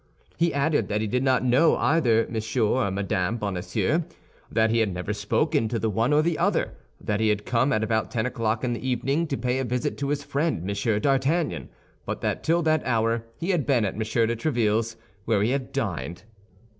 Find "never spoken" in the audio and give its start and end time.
4.91-5.67